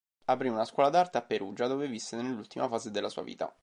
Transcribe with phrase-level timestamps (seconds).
[0.25, 3.53] Aprì una scuola d'arte a Perugia dove visse nell'ultima fase della sua vita.